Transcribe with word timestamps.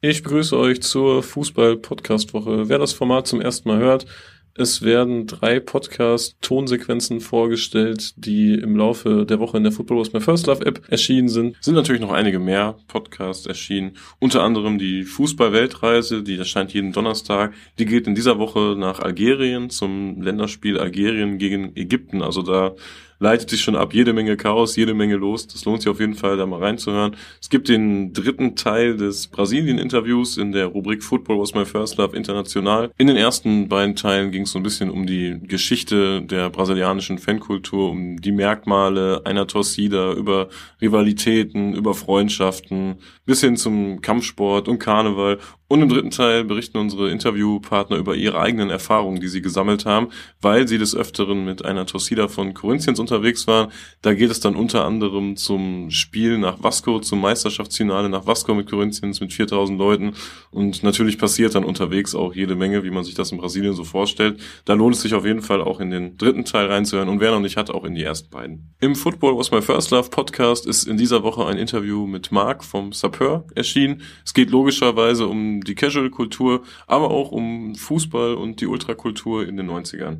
Ich 0.00 0.22
begrüße 0.22 0.56
euch 0.56 0.80
zur 0.80 1.24
Fußball-Podcast-Woche. 1.24 2.68
Wer 2.68 2.78
das 2.78 2.92
Format 2.92 3.26
zum 3.26 3.40
ersten 3.40 3.68
Mal 3.68 3.78
hört, 3.78 4.06
es 4.54 4.82
werden 4.82 5.26
drei 5.26 5.58
Podcast-Tonsequenzen 5.58 7.20
vorgestellt, 7.20 8.12
die 8.14 8.54
im 8.54 8.76
Laufe 8.76 9.26
der 9.26 9.40
Woche 9.40 9.56
in 9.56 9.64
der 9.64 9.72
Football 9.72 9.98
Was 9.98 10.12
My 10.12 10.20
First 10.20 10.46
Love 10.46 10.64
App 10.66 10.82
erschienen 10.88 11.28
sind. 11.28 11.56
Sind 11.60 11.74
natürlich 11.74 12.00
noch 12.00 12.12
einige 12.12 12.38
mehr 12.38 12.76
Podcasts 12.86 13.46
erschienen. 13.46 13.96
Unter 14.20 14.44
anderem 14.44 14.78
die 14.78 15.02
Fußball-Weltreise, 15.02 16.22
die 16.22 16.38
erscheint 16.38 16.72
jeden 16.72 16.92
Donnerstag. 16.92 17.52
Die 17.80 17.86
geht 17.86 18.06
in 18.06 18.14
dieser 18.14 18.38
Woche 18.38 18.76
nach 18.78 19.00
Algerien 19.00 19.68
zum 19.68 20.22
Länderspiel 20.22 20.78
Algerien 20.78 21.38
gegen 21.38 21.74
Ägypten. 21.74 22.22
Also 22.22 22.42
da 22.42 22.76
leitet 23.18 23.50
sich 23.50 23.60
schon 23.60 23.76
ab, 23.76 23.94
jede 23.94 24.12
Menge 24.12 24.36
Chaos, 24.36 24.76
jede 24.76 24.94
Menge 24.94 25.16
los. 25.16 25.46
Das 25.46 25.64
lohnt 25.64 25.82
sich 25.82 25.90
auf 25.90 26.00
jeden 26.00 26.14
Fall, 26.14 26.36
da 26.36 26.46
mal 26.46 26.60
reinzuhören. 26.60 27.16
Es 27.40 27.50
gibt 27.50 27.68
den 27.68 28.12
dritten 28.12 28.56
Teil 28.56 28.96
des 28.96 29.28
Brasilien-Interviews 29.28 30.36
in 30.36 30.52
der 30.52 30.66
Rubrik 30.66 31.02
Football 31.02 31.38
was 31.40 31.54
my 31.54 31.64
first 31.64 31.96
love 31.96 32.16
international. 32.16 32.90
In 32.96 33.06
den 33.06 33.16
ersten 33.16 33.68
beiden 33.68 33.96
Teilen 33.96 34.30
ging 34.30 34.42
es 34.42 34.52
so 34.52 34.58
ein 34.58 34.62
bisschen 34.62 34.90
um 34.90 35.06
die 35.06 35.38
Geschichte 35.42 36.22
der 36.22 36.50
brasilianischen 36.50 37.18
Fankultur, 37.18 37.90
um 37.90 38.20
die 38.20 38.32
Merkmale 38.32 39.22
einer 39.24 39.46
Torcida, 39.46 40.12
über 40.12 40.48
Rivalitäten, 40.80 41.74
über 41.74 41.94
Freundschaften, 41.94 42.96
bis 43.26 43.40
hin 43.40 43.56
zum 43.56 44.00
Kampfsport 44.00 44.68
und 44.68 44.78
Karneval 44.78 45.38
und 45.68 45.82
im 45.82 45.88
dritten 45.90 46.10
Teil 46.10 46.44
berichten 46.44 46.78
unsere 46.78 47.10
Interviewpartner 47.10 47.98
über 47.98 48.14
ihre 48.14 48.40
eigenen 48.40 48.70
Erfahrungen, 48.70 49.20
die 49.20 49.28
sie 49.28 49.42
gesammelt 49.42 49.84
haben, 49.84 50.08
weil 50.40 50.66
sie 50.66 50.78
des 50.78 50.96
Öfteren 50.96 51.44
mit 51.44 51.64
einer 51.64 51.84
Torcida 51.84 52.28
von 52.28 52.54
Corinthians 52.54 52.98
unterwegs 52.98 53.46
waren. 53.46 53.70
Da 54.00 54.14
geht 54.14 54.30
es 54.30 54.40
dann 54.40 54.56
unter 54.56 54.86
anderem 54.86 55.36
zum 55.36 55.90
Spiel 55.90 56.38
nach 56.38 56.62
Vasco, 56.62 57.00
zum 57.00 57.20
Meisterschaftsfinale 57.20 58.08
nach 58.08 58.26
Vasco 58.26 58.54
mit 58.54 58.70
Corinthians 58.70 59.20
mit 59.20 59.32
4000 59.32 59.78
Leuten. 59.78 60.14
Und 60.50 60.82
natürlich 60.82 61.18
passiert 61.18 61.54
dann 61.54 61.64
unterwegs 61.64 62.14
auch 62.14 62.34
jede 62.34 62.56
Menge, 62.56 62.82
wie 62.82 62.90
man 62.90 63.04
sich 63.04 63.14
das 63.14 63.30
in 63.30 63.38
Brasilien 63.38 63.74
so 63.74 63.84
vorstellt. 63.84 64.40
Da 64.64 64.72
lohnt 64.72 64.94
es 64.94 65.02
sich 65.02 65.12
auf 65.12 65.26
jeden 65.26 65.42
Fall 65.42 65.60
auch 65.60 65.80
in 65.80 65.90
den 65.90 66.16
dritten 66.16 66.46
Teil 66.46 66.66
reinzuhören 66.66 67.10
und 67.10 67.20
wer 67.20 67.32
noch 67.32 67.40
nicht 67.40 67.58
hat, 67.58 67.70
auch 67.70 67.84
in 67.84 67.94
die 67.94 68.02
ersten 68.02 68.30
beiden. 68.30 68.74
Im 68.80 68.94
Football 68.94 69.36
Was 69.36 69.50
My 69.50 69.60
First 69.60 69.90
Love 69.90 70.08
Podcast 70.08 70.66
ist 70.66 70.84
in 70.84 70.96
dieser 70.96 71.22
Woche 71.22 71.44
ein 71.44 71.58
Interview 71.58 72.06
mit 72.06 72.32
Marc 72.32 72.64
vom 72.64 72.92
Sapeur 72.92 73.44
erschienen. 73.54 74.00
Es 74.24 74.32
geht 74.32 74.50
logischerweise 74.50 75.26
um 75.26 75.57
die 75.62 75.74
Casual-Kultur, 75.74 76.62
aber 76.86 77.10
auch 77.10 77.32
um 77.32 77.74
Fußball 77.74 78.34
und 78.34 78.60
die 78.60 78.66
Ultrakultur 78.66 79.46
in 79.46 79.56
den 79.56 79.70
90ern. 79.70 80.18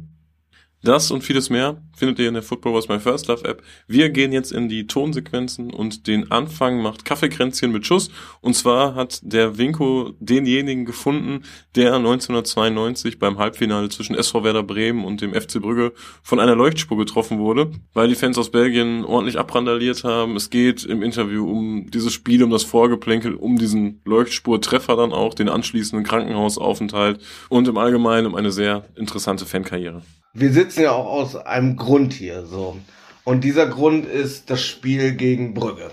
Das 0.80 1.10
und 1.10 1.24
vieles 1.24 1.50
mehr 1.50 1.82
findet 1.96 2.20
ihr 2.20 2.28
in 2.28 2.34
der 2.34 2.42
Football 2.44 2.74
Was 2.74 2.88
My 2.88 3.00
First 3.00 3.26
Love 3.26 3.44
App. 3.44 3.64
Wir 3.88 4.10
gehen 4.10 4.30
jetzt 4.30 4.52
in 4.52 4.68
die 4.68 4.86
Tonsequenzen 4.86 5.72
und 5.74 6.06
den 6.06 6.30
Anfang 6.30 6.80
macht 6.80 7.04
Kaffeekränzchen 7.04 7.72
mit 7.72 7.84
Schuss. 7.84 8.10
Und 8.40 8.54
zwar 8.54 8.94
hat 8.94 9.18
der 9.24 9.58
Winko 9.58 10.12
denjenigen 10.20 10.84
gefunden, 10.84 11.42
der 11.74 11.96
1992 11.96 13.18
beim 13.18 13.38
Halbfinale 13.38 13.88
zwischen 13.88 14.14
SV 14.14 14.44
Werder 14.44 14.62
Bremen 14.62 15.04
und 15.04 15.20
dem 15.20 15.34
FC 15.34 15.60
Brügge 15.60 15.92
von 16.22 16.38
einer 16.38 16.54
Leuchtspur 16.54 16.96
getroffen 16.96 17.40
wurde, 17.40 17.72
weil 17.92 18.06
die 18.06 18.14
Fans 18.14 18.38
aus 18.38 18.52
Belgien 18.52 19.04
ordentlich 19.04 19.36
abrandaliert 19.36 20.04
haben. 20.04 20.36
Es 20.36 20.48
geht 20.48 20.84
im 20.84 21.02
Interview 21.02 21.50
um 21.50 21.90
dieses 21.90 22.12
Spiel, 22.12 22.44
um 22.44 22.50
das 22.50 22.62
Vorgeplänkel, 22.62 23.34
um 23.34 23.58
diesen 23.58 24.00
Leuchtspurtreffer 24.04 24.94
dann 24.94 25.12
auch, 25.12 25.34
den 25.34 25.48
anschließenden 25.48 26.06
Krankenhausaufenthalt 26.06 27.20
und 27.48 27.66
im 27.66 27.78
Allgemeinen 27.78 28.28
um 28.28 28.36
eine 28.36 28.52
sehr 28.52 28.84
interessante 28.94 29.44
Fankarriere 29.44 30.02
wir 30.41 30.53
sitzen 30.53 30.83
ja 30.83 30.92
auch 30.92 31.06
aus 31.06 31.36
einem 31.36 31.77
Grund 31.77 32.12
hier, 32.12 32.47
so. 32.47 32.77
Und 33.25 33.44
dieser 33.44 33.67
Grund 33.67 34.06
ist 34.06 34.50
das 34.50 34.62
Spiel 34.62 35.12
gegen 35.12 35.53
Brügge. 35.55 35.91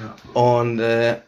Ja. 0.00 0.40
Und 0.40 0.78
äh, 0.78 1.20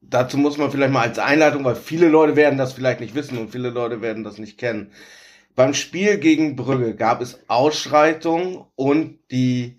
dazu 0.00 0.38
muss 0.38 0.58
man 0.58 0.70
vielleicht 0.70 0.92
mal 0.92 1.02
als 1.02 1.18
Einleitung, 1.18 1.64
weil 1.64 1.76
viele 1.76 2.08
Leute 2.08 2.36
werden 2.36 2.58
das 2.58 2.72
vielleicht 2.72 3.00
nicht 3.00 3.14
wissen 3.14 3.38
und 3.38 3.50
viele 3.50 3.70
Leute 3.70 4.00
werden 4.00 4.24
das 4.24 4.38
nicht 4.38 4.58
kennen. 4.58 4.90
Beim 5.54 5.74
Spiel 5.74 6.18
gegen 6.18 6.56
Brügge 6.56 6.94
gab 6.94 7.20
es 7.20 7.38
Ausschreitungen 7.48 8.64
und 8.74 9.18
die 9.30 9.78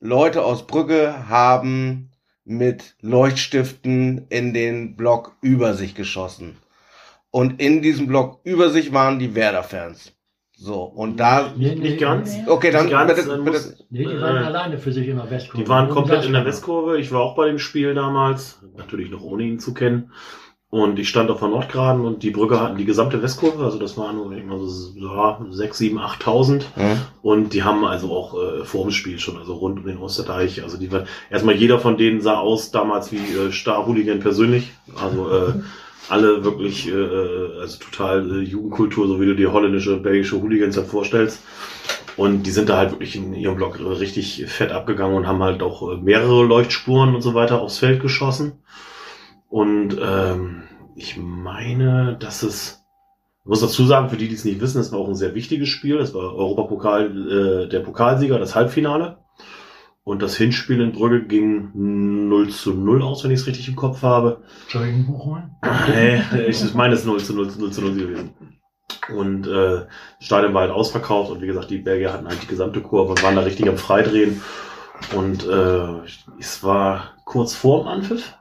Leute 0.00 0.44
aus 0.44 0.66
Brügge 0.66 1.28
haben 1.28 2.10
mit 2.44 2.96
Leuchtstiften 3.00 4.26
in 4.28 4.52
den 4.52 4.96
Block 4.96 5.36
über 5.40 5.74
sich 5.74 5.94
geschossen. 5.94 6.58
Und 7.30 7.60
in 7.60 7.80
diesem 7.80 8.06
Block 8.06 8.40
über 8.44 8.70
sich 8.70 8.92
waren 8.92 9.18
die 9.18 9.34
Werder-Fans. 9.34 10.13
So, 10.64 10.84
und 10.84 11.20
da. 11.20 11.52
Nee, 11.54 11.74
nicht 11.74 12.00
ganz. 12.00 12.34
Okay, 12.46 12.70
dann. 12.70 12.88
Ganz, 12.88 13.14
bitte, 13.14 13.38
bitte. 13.44 13.76
Nee, 13.90 14.06
die 14.06 14.18
waren 14.18 14.36
äh, 14.36 14.46
alleine 14.46 14.78
für 14.78 14.92
sich 14.92 15.06
in 15.06 15.16
der 15.16 15.30
Westkurve. 15.30 15.62
Die 15.62 15.68
waren 15.68 15.90
komplett 15.90 16.24
in 16.24 16.32
der 16.32 16.46
Westkurve. 16.46 16.98
Ich 16.98 17.12
war 17.12 17.20
auch 17.20 17.36
bei 17.36 17.48
dem 17.48 17.58
Spiel 17.58 17.92
damals. 17.92 18.62
Natürlich 18.74 19.10
noch 19.10 19.22
ohne 19.22 19.42
ihn 19.42 19.58
zu 19.58 19.74
kennen. 19.74 20.10
Und 20.70 20.98
ich 20.98 21.10
stand 21.10 21.30
auf 21.30 21.40
der 21.40 21.48
Nordgraden 21.48 22.06
und 22.06 22.22
die 22.22 22.30
Brücke 22.30 22.58
hatten 22.58 22.78
die 22.78 22.86
gesamte 22.86 23.22
Westkurve, 23.22 23.62
also 23.62 23.78
das 23.78 23.96
waren 23.96 24.16
nur 24.16 24.32
immer 24.32 24.58
so 24.58 24.92
ja, 24.98 25.38
6, 25.48 25.78
7, 25.78 25.98
8.000. 26.00 26.62
Mhm. 26.74 27.00
Und 27.22 27.52
die 27.52 27.62
haben 27.62 27.84
also 27.84 28.10
auch 28.10 28.34
äh, 28.34 28.64
vor 28.64 28.82
dem 28.82 28.90
Spiel 28.90 29.20
schon, 29.20 29.36
also 29.36 29.54
rund 29.54 29.78
um 29.78 29.86
den 29.86 29.98
Osterdeich, 29.98 30.64
also 30.64 30.76
die 30.76 30.90
war, 30.90 31.04
erstmal 31.30 31.54
jeder 31.54 31.78
von 31.78 31.96
denen 31.96 32.20
sah 32.20 32.38
aus 32.38 32.72
damals 32.72 33.12
wie 33.12 33.18
äh, 33.18 33.52
Star 33.52 33.86
Hooligan 33.86 34.18
persönlich. 34.18 34.72
Also 34.96 35.30
äh, 35.30 35.52
alle 36.08 36.44
wirklich, 36.44 36.88
äh, 36.88 36.92
äh, 36.92 37.60
also 37.60 37.78
total 37.78 38.30
äh, 38.30 38.42
Jugendkultur, 38.42 39.06
so 39.06 39.20
wie 39.20 39.26
du 39.26 39.34
dir 39.34 39.52
holländische, 39.52 39.96
belgische 39.96 40.40
Hooligans 40.40 40.76
halt 40.76 40.86
vorstellst. 40.86 41.42
Und 42.16 42.44
die 42.44 42.50
sind 42.50 42.68
da 42.68 42.76
halt 42.76 42.92
wirklich 42.92 43.16
in 43.16 43.34
ihrem 43.34 43.56
Block 43.56 43.80
richtig 43.80 44.46
fett 44.46 44.70
abgegangen 44.70 45.16
und 45.16 45.26
haben 45.26 45.42
halt 45.42 45.62
auch 45.62 45.90
äh, 45.90 45.96
mehrere 45.96 46.44
Leuchtspuren 46.44 47.14
und 47.14 47.22
so 47.22 47.34
weiter 47.34 47.60
aufs 47.60 47.78
Feld 47.78 48.00
geschossen. 48.00 48.62
Und 49.48 49.98
ähm, 50.00 50.62
ich 50.94 51.16
meine, 51.16 52.16
dass 52.20 52.42
es, 52.42 52.84
ich 53.42 53.46
muss 53.46 53.60
dazu 53.60 53.84
sagen, 53.84 54.10
für 54.10 54.16
die, 54.16 54.28
die 54.28 54.34
es 54.34 54.44
nicht 54.44 54.60
wissen, 54.60 54.80
es 54.80 54.92
war 54.92 55.00
auch 55.00 55.08
ein 55.08 55.14
sehr 55.14 55.34
wichtiges 55.34 55.68
Spiel. 55.68 55.98
Es 55.98 56.14
war 56.14 56.34
Europapokal, 56.34 57.64
äh, 57.64 57.68
der 57.68 57.80
Pokalsieger, 57.80 58.38
das 58.38 58.54
Halbfinale. 58.54 59.23
Und 60.04 60.20
das 60.20 60.36
Hinspiel 60.36 60.82
in 60.82 60.92
Brügge 60.92 61.24
ging 61.24 61.70
0 61.74 62.50
zu 62.50 62.74
0 62.74 63.02
aus, 63.02 63.24
wenn 63.24 63.30
ich 63.30 63.40
es 63.40 63.46
richtig 63.46 63.68
im 63.68 63.76
Kopf 63.76 64.02
habe. 64.02 64.42
Entschuldigung, 64.62 65.06
Buchholm? 65.06 65.50
Nee, 65.88 66.20
ich 66.46 66.74
meine 66.74 66.94
es 66.94 67.06
0 67.06 67.20
zu 67.20 67.34
0, 67.34 67.52
0 67.58 67.72
zu 67.72 67.80
0 67.80 67.94
gewesen. 67.94 68.34
Und 69.16 69.46
äh, 69.46 69.86
Stadion 70.20 70.52
war 70.52 70.62
halt 70.62 70.72
ausverkauft 70.72 71.30
und 71.30 71.40
wie 71.40 71.46
gesagt, 71.46 71.70
die 71.70 71.78
Belgier 71.78 72.12
hatten 72.12 72.28
halt 72.28 72.42
die 72.42 72.46
gesamte 72.46 72.82
Kurve 72.82 73.10
und 73.10 73.22
waren 73.22 73.34
da 73.34 73.42
richtig 73.42 73.66
am 73.66 73.78
Freidrehen. 73.78 74.42
Und 75.16 75.46
äh, 75.46 76.06
es 76.38 76.62
war 76.62 77.14
kurz 77.24 77.54
vorm 77.54 77.88
Anpfiff. 77.88 78.34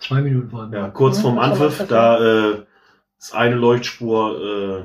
Zwei 0.00 0.22
Minuten 0.22 0.50
vor 0.50 0.68
Ja, 0.72 0.88
kurz 0.88 1.20
vorm 1.20 1.38
Anpfiff, 1.38 1.86
da 1.88 2.18
äh, 2.18 2.62
ist 3.18 3.34
eine 3.34 3.54
Leuchtspur 3.54 4.40
äh, 4.40 4.84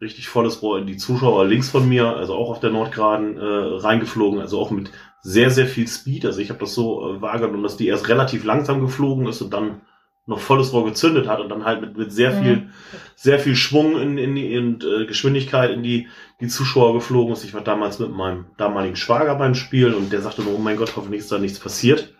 richtig 0.00 0.28
volles 0.28 0.62
Rohr 0.62 0.78
in 0.78 0.86
die 0.86 0.96
Zuschauer 0.96 1.46
links 1.46 1.70
von 1.70 1.88
mir, 1.88 2.16
also 2.16 2.34
auch 2.34 2.50
auf 2.50 2.60
der 2.60 2.70
Nordgraden 2.70 3.38
äh, 3.38 3.80
reingeflogen, 3.80 4.40
also 4.40 4.60
auch 4.60 4.70
mit 4.70 4.90
sehr, 5.26 5.50
sehr 5.50 5.66
viel 5.66 5.88
Speed. 5.88 6.24
Also 6.24 6.40
ich 6.40 6.50
habe 6.50 6.60
das 6.60 6.72
so 6.72 7.16
äh, 7.16 7.20
wahrgenommen, 7.20 7.64
dass 7.64 7.76
die 7.76 7.88
erst 7.88 8.08
relativ 8.08 8.44
langsam 8.44 8.80
geflogen 8.80 9.26
ist 9.26 9.42
und 9.42 9.52
dann 9.52 9.80
noch 10.24 10.38
volles 10.38 10.72
Rohr 10.72 10.84
gezündet 10.84 11.26
hat 11.26 11.40
und 11.40 11.48
dann 11.48 11.64
halt 11.64 11.80
mit, 11.80 11.98
mit 11.98 12.12
sehr 12.12 12.30
mhm. 12.30 12.44
viel, 12.44 12.70
sehr 13.16 13.40
viel 13.40 13.56
Schwung 13.56 14.00
in, 14.00 14.18
in, 14.18 14.36
in 14.36 14.80
äh, 14.82 15.04
Geschwindigkeit 15.04 15.72
in 15.72 15.82
die, 15.82 16.06
die 16.40 16.46
Zuschauer 16.46 16.94
geflogen 16.94 17.32
ist. 17.32 17.42
Ich 17.42 17.54
war 17.54 17.60
damals 17.60 17.98
mit 17.98 18.12
meinem 18.12 18.46
damaligen 18.56 18.94
Schwager 18.94 19.34
beim 19.34 19.56
Spiel 19.56 19.94
und 19.94 20.12
der 20.12 20.20
sagte 20.20 20.42
nur, 20.42 20.54
oh 20.54 20.60
mein 20.60 20.76
Gott, 20.76 20.94
hoffentlich 20.94 21.22
ist 21.22 21.32
da 21.32 21.38
nichts 21.38 21.58
passiert. 21.58 22.14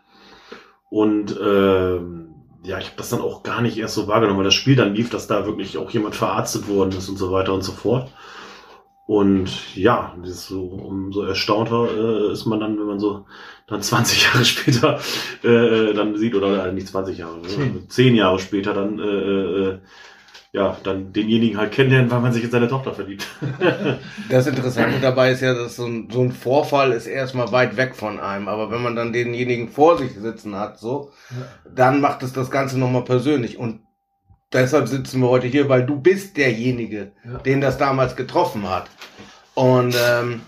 Und 0.90 1.30
äh, 1.30 1.96
ja, 2.64 2.78
ich 2.78 2.86
habe 2.86 2.96
das 2.96 3.10
dann 3.10 3.20
auch 3.20 3.44
gar 3.44 3.62
nicht 3.62 3.78
erst 3.78 3.94
so 3.94 4.08
wahrgenommen, 4.08 4.38
weil 4.38 4.44
das 4.44 4.54
Spiel 4.54 4.74
dann 4.74 4.96
lief, 4.96 5.10
dass 5.10 5.28
da 5.28 5.46
wirklich 5.46 5.78
auch 5.78 5.90
jemand 5.90 6.16
verarztet 6.16 6.66
worden 6.66 6.90
ist 6.90 7.08
und 7.08 7.18
so 7.18 7.30
weiter 7.30 7.54
und 7.54 7.62
so 7.62 7.70
fort. 7.70 8.10
Und 9.06 9.76
ja, 9.76 10.16
so, 10.24 10.64
umso 10.64 11.22
erstaunter 11.22 11.88
äh, 11.96 12.32
ist 12.32 12.44
man 12.44 12.58
dann, 12.58 12.76
wenn 12.76 12.86
man 12.86 12.98
so 12.98 13.24
dann 13.68 13.80
20 13.80 14.24
Jahre 14.34 14.44
später 14.44 14.98
äh, 15.44 15.94
dann 15.94 16.16
sieht, 16.16 16.34
oder 16.34 16.66
äh, 16.66 16.72
nicht 16.72 16.88
20 16.88 17.18
Jahre, 17.18 17.38
ne, 17.38 17.86
10 17.88 18.16
Jahre 18.16 18.40
später 18.40 18.74
dann 18.74 18.98
äh, 18.98 19.02
äh, 19.02 19.78
ja, 20.52 20.76
dann 20.82 21.12
denjenigen 21.12 21.58
halt 21.58 21.72
kennenlernen, 21.72 22.10
weil 22.10 22.20
man 22.20 22.32
sich 22.32 22.42
in 22.42 22.50
seine 22.50 22.66
Tochter 22.66 22.94
verliebt. 22.94 23.26
das 24.30 24.46
Interessante 24.46 25.00
dabei 25.00 25.32
ist 25.32 25.42
ja, 25.42 25.54
dass 25.54 25.76
so 25.76 25.84
ein, 25.84 26.08
so 26.10 26.22
ein 26.22 26.32
Vorfall 26.32 26.92
ist 26.92 27.06
erstmal 27.06 27.52
weit 27.52 27.76
weg 27.76 27.94
von 27.94 28.18
einem, 28.18 28.48
aber 28.48 28.70
wenn 28.70 28.82
man 28.82 28.96
dann 28.96 29.12
denjenigen 29.12 29.68
vor 29.68 29.98
sich 29.98 30.14
sitzen 30.14 30.56
hat, 30.56 30.78
so, 30.78 31.12
dann 31.70 32.00
macht 32.00 32.22
es 32.22 32.32
das 32.32 32.50
Ganze 32.50 32.78
nochmal 32.78 33.04
persönlich. 33.04 33.58
Und 33.58 33.85
deshalb 34.52 34.88
sitzen 34.88 35.20
wir 35.20 35.28
heute 35.28 35.46
hier, 35.46 35.68
weil 35.68 35.84
du 35.84 36.00
bist 36.00 36.36
derjenige, 36.36 37.12
ja. 37.24 37.38
den 37.38 37.60
das 37.60 37.78
damals 37.78 38.16
getroffen 38.16 38.68
hat. 38.68 38.88
Und 39.54 39.96
ähm, 39.98 40.42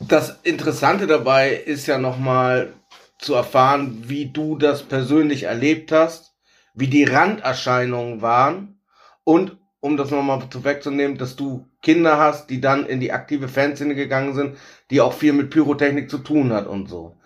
das 0.00 0.40
Interessante 0.42 1.06
dabei 1.06 1.54
ist 1.54 1.86
ja 1.86 1.98
nochmal 1.98 2.74
zu 3.18 3.34
erfahren, 3.34 4.04
wie 4.06 4.30
du 4.30 4.56
das 4.56 4.82
persönlich 4.82 5.44
erlebt 5.44 5.92
hast, 5.92 6.34
wie 6.74 6.88
die 6.88 7.04
Randerscheinungen 7.04 8.20
waren 8.20 8.80
und 9.22 9.56
um 9.80 9.96
das 9.96 10.10
nochmal 10.10 10.42
wegzunehmen, 10.52 11.18
dass 11.18 11.36
du 11.36 11.68
Kinder 11.82 12.18
hast, 12.18 12.48
die 12.48 12.60
dann 12.60 12.86
in 12.86 13.00
die 13.00 13.12
aktive 13.12 13.48
Fanszene 13.48 13.94
gegangen 13.94 14.34
sind, 14.34 14.56
die 14.90 15.00
auch 15.00 15.12
viel 15.12 15.34
mit 15.34 15.50
Pyrotechnik 15.50 16.10
zu 16.10 16.18
tun 16.18 16.52
hat 16.52 16.66
und 16.66 16.88
so. 16.88 17.16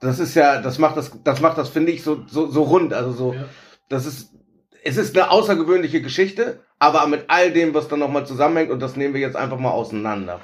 Das 0.00 0.18
ist 0.18 0.34
ja, 0.34 0.62
das 0.62 0.78
macht 0.78 0.96
das, 0.96 1.12
das 1.22 1.40
macht 1.40 1.58
das, 1.58 1.68
finde 1.68 1.92
ich, 1.92 2.02
so, 2.02 2.24
so, 2.26 2.46
so 2.46 2.62
rund. 2.62 2.94
Also 2.94 3.12
so, 3.12 3.34
ja 3.34 3.44
das 3.90 4.06
ist, 4.06 4.32
es 4.82 4.96
ist 4.96 5.14
eine 5.14 5.30
außergewöhnliche 5.30 6.00
Geschichte, 6.00 6.60
aber 6.78 7.06
mit 7.06 7.24
all 7.28 7.52
dem, 7.52 7.74
was 7.74 7.88
da 7.88 7.96
nochmal 7.98 8.26
zusammenhängt, 8.26 8.70
und 8.70 8.80
das 8.80 8.96
nehmen 8.96 9.12
wir 9.12 9.20
jetzt 9.20 9.36
einfach 9.36 9.58
mal 9.58 9.72
auseinander. 9.72 10.40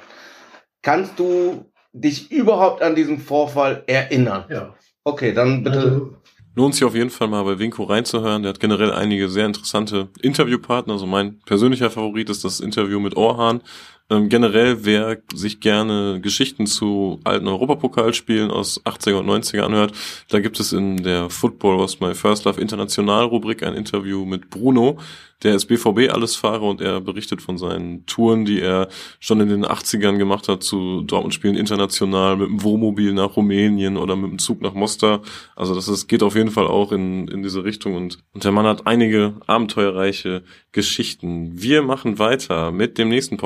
Kannst 0.83 1.17
du 1.17 1.65
dich 1.93 2.31
überhaupt 2.31 2.83
an 2.83 2.93
diesen 2.93 3.17
Vorfall 3.19 3.83
erinnern? 3.87 4.45
Ja. 4.49 4.75
Okay, 5.03 5.33
dann 5.33 5.63
bitte. 5.63 5.79
Also, 5.79 6.17
Lohnt 6.55 6.73
sich 6.73 6.83
auf 6.83 6.95
jeden 6.95 7.11
Fall 7.11 7.27
mal 7.27 7.43
bei 7.43 7.59
Winko 7.59 7.83
reinzuhören. 7.83 8.41
Der 8.41 8.49
hat 8.49 8.59
generell 8.59 8.91
einige 8.91 9.29
sehr 9.29 9.45
interessante 9.45 10.09
Interviewpartner. 10.21 10.93
Also 10.93 11.05
mein 11.05 11.39
persönlicher 11.45 11.91
Favorit 11.91 12.31
ist 12.31 12.43
das 12.43 12.59
Interview 12.59 12.99
mit 12.99 13.15
Orhan. 13.15 13.61
Ähm, 14.09 14.29
generell, 14.29 14.85
wer 14.85 15.17
sich 15.33 15.59
gerne 15.59 16.21
Geschichten 16.21 16.65
zu 16.65 17.19
alten 17.25 17.47
Europapokalspielen 17.47 18.51
aus 18.51 18.81
80er 18.85 19.15
und 19.15 19.27
90er 19.27 19.63
anhört, 19.63 19.91
da 20.29 20.39
gibt 20.39 20.61
es 20.61 20.71
in 20.71 21.03
der 21.03 21.29
Football 21.29 21.79
Was 21.79 21.99
My 21.99 22.15
First 22.15 22.45
Love 22.45 22.61
International 22.61 23.25
Rubrik 23.25 23.63
ein 23.63 23.73
Interview 23.73 24.23
mit 24.23 24.49
Bruno. 24.49 24.97
Der 25.43 25.53
ist 25.53 25.67
BVB 25.67 26.11
Allesfahrer 26.11 26.63
und 26.63 26.81
er 26.81 26.99
berichtet 26.99 27.43
von 27.43 27.59
seinen 27.59 28.07
Touren, 28.07 28.45
die 28.45 28.59
er 28.59 28.87
schon 29.19 29.39
in 29.39 29.49
den 29.49 29.65
80ern 29.65 30.17
gemacht 30.17 30.47
hat 30.47 30.63
zu 30.63 31.03
Dortmund-Spielen 31.03 31.55
international, 31.55 32.37
mit 32.37 32.47
dem 32.47 32.63
Wohnmobil 32.63 33.13
nach 33.13 33.35
Rumänien 33.35 33.97
oder 33.97 34.15
mit 34.15 34.31
dem 34.31 34.39
Zug 34.39 34.61
nach 34.61 34.73
Mostar. 34.73 35.21
Also 35.55 35.75
das 35.75 35.87
ist, 35.89 36.07
geht 36.07 36.23
auf 36.23 36.35
jeden 36.35 36.49
Fall 36.49 36.65
auch 36.65 36.91
in, 36.91 37.27
in 37.27 37.43
diese 37.43 37.63
Richtung 37.63 37.95
und, 37.95 38.17
und 38.33 38.45
der 38.45 38.51
Mann 38.51 38.65
hat 38.65 38.87
einige 38.87 39.35
abenteuerreiche 39.45 40.43
Geschichten. 40.71 41.61
Wir 41.61 41.83
machen 41.83 42.17
weiter 42.17 42.71
mit 42.71 42.97
dem 42.97 43.09
nächsten 43.09 43.37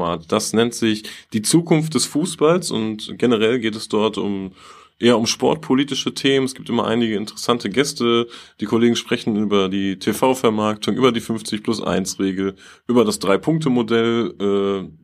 Podcast-Format. 0.00 0.32
Das 0.32 0.52
nennt 0.52 0.74
sich 0.74 1.04
Die 1.32 1.42
Zukunft 1.42 1.94
des 1.94 2.06
Fußballs 2.06 2.70
und 2.70 3.18
generell 3.18 3.60
geht 3.60 3.76
es 3.76 3.88
dort 3.88 4.18
um 4.18 4.52
eher 4.98 5.18
um 5.18 5.26
sportpolitische 5.26 6.12
Themen. 6.12 6.44
Es 6.44 6.54
gibt 6.54 6.68
immer 6.68 6.86
einige 6.86 7.16
interessante 7.16 7.70
Gäste. 7.70 8.26
Die 8.60 8.66
Kollegen 8.66 8.96
sprechen 8.96 9.36
über 9.36 9.70
die 9.70 9.98
TV-Vermarktung, 9.98 10.94
über 10.94 11.10
die 11.10 11.20
50 11.20 11.62
plus 11.62 11.82
1 11.82 12.18
Regel, 12.18 12.54
über 12.86 13.04
das 13.06 13.18
Drei-Punkte-Modell, 13.18 14.34
äh, 14.38 14.99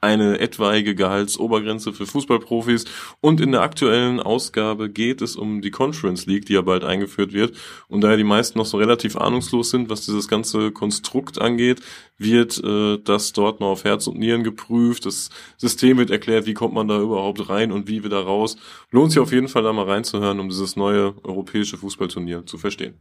eine 0.00 0.38
etwaige 0.38 0.94
Gehaltsobergrenze 0.94 1.92
für 1.92 2.06
Fußballprofis 2.06 2.84
und 3.20 3.40
in 3.40 3.52
der 3.52 3.62
aktuellen 3.62 4.20
Ausgabe 4.20 4.90
geht 4.90 5.22
es 5.22 5.36
um 5.36 5.60
die 5.60 5.70
Conference 5.70 6.26
League, 6.26 6.46
die 6.46 6.54
ja 6.54 6.62
bald 6.62 6.84
eingeführt 6.84 7.32
wird 7.32 7.56
und 7.88 8.02
da 8.02 8.10
ja 8.10 8.16
die 8.16 8.24
meisten 8.24 8.58
noch 8.58 8.66
so 8.66 8.76
relativ 8.76 9.16
ahnungslos 9.16 9.70
sind, 9.70 9.90
was 9.90 10.06
dieses 10.06 10.28
ganze 10.28 10.70
Konstrukt 10.70 11.40
angeht, 11.40 11.80
wird 12.16 12.62
äh, 12.62 12.98
das 12.98 13.32
dort 13.32 13.60
noch 13.60 13.68
auf 13.68 13.84
Herz 13.84 14.06
und 14.06 14.18
Nieren 14.18 14.44
geprüft, 14.44 15.06
das 15.06 15.30
System 15.56 15.98
wird 15.98 16.10
erklärt, 16.10 16.46
wie 16.46 16.54
kommt 16.54 16.74
man 16.74 16.88
da 16.88 17.00
überhaupt 17.00 17.48
rein 17.48 17.72
und 17.72 17.88
wie 17.88 18.04
wieder 18.04 18.20
raus. 18.20 18.56
Lohnt 18.90 19.12
sich 19.12 19.20
auf 19.20 19.32
jeden 19.32 19.48
Fall 19.48 19.62
da 19.62 19.72
mal 19.72 19.86
reinzuhören, 19.86 20.40
um 20.40 20.48
dieses 20.48 20.76
neue 20.76 21.14
europäische 21.24 21.76
Fußballturnier 21.76 22.46
zu 22.46 22.58
verstehen. 22.58 22.98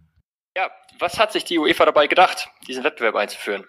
Ja, 0.56 0.72
was 1.00 1.20
hat 1.20 1.32
sich 1.32 1.44
die 1.44 1.60
UEFA 1.60 1.86
dabei 1.86 2.08
gedacht, 2.08 2.50
diesen 2.68 2.84
Wettbewerb 2.84 3.16
einzuführen? 3.16 3.66